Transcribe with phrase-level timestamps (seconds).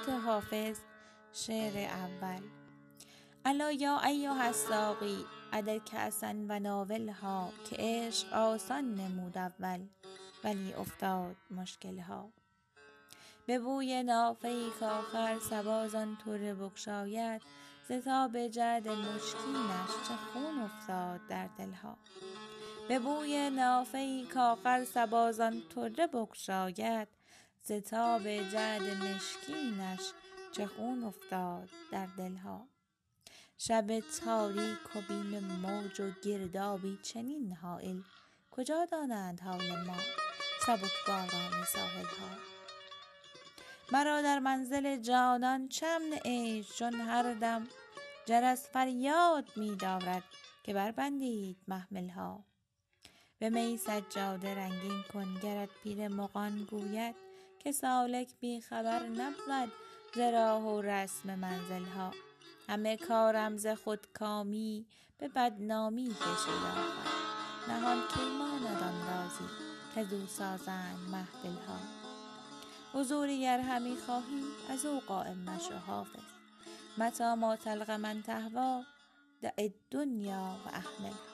[0.00, 0.78] ابیات حافظ
[1.32, 2.40] شعر اول.
[3.44, 9.80] الا یا ایها الساقی عدل کأسا و ناولها که عشق آسان نمود اول
[10.44, 12.30] ولی افتاد مشکلها.
[13.46, 17.42] به بوی نافه ای کآخر صبا زان طره بگشاید
[17.88, 21.96] ز تاب جعد مشکینش چه خون افتاد در دلها.
[22.88, 27.08] به بوی نافه ای کآخر صبا زان طره بگشاید
[27.62, 30.12] ز تاب جعد مشکینش
[30.52, 32.68] چه خون افتاد در دلها.
[33.58, 38.02] شب تاریک و بیم موج و گردابی چنین هایل
[38.50, 39.96] کجا دانند حال ما
[40.66, 42.36] سبکباران ساحلها؟
[43.92, 47.68] مرا در منزل جانان چه امن عیش چون هر دم
[48.26, 50.22] جرس فریاد می دارد
[50.62, 52.44] که بربندید محملها.
[53.38, 57.29] به می سجاده رنگین کن گرت پیر مغان گوید
[57.64, 59.72] که سالک بی خبر نبود
[60.14, 62.10] ز راه و رسم منزلها.
[62.68, 64.86] همه کارم ز خودکامی
[65.18, 67.10] به بدنامی کشید آخر
[67.68, 69.44] نهان کی ماند آن رازی
[69.96, 71.78] کز او سازند محفلها
[72.94, 76.20] حضوری گر همی خواهی از او قایم مشو حافظ.
[76.98, 78.84] متی ما تلق من تهوی
[79.42, 81.30] دع الدنیا و اهملها